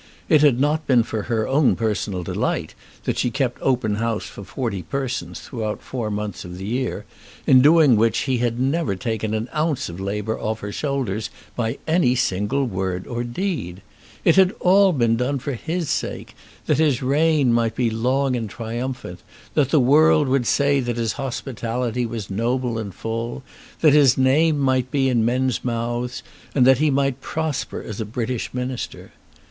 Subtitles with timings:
[0.29, 4.23] It had not been for her own personal delight that she had kept open house
[4.25, 7.05] for forty persons throughout four months of the year,
[7.45, 11.29] in doing which he had never taken an ounce of the labour off her shoulders
[11.55, 13.83] by any single word or deed!
[14.25, 18.49] It had all been done for his sake, that his reign might be long and
[18.49, 19.19] triumphant,
[19.53, 23.43] that the world might say that his hospitality was noble and full,
[23.81, 26.23] that his name might be in men's mouths,
[26.55, 29.11] and that he might prosper as a British Minister.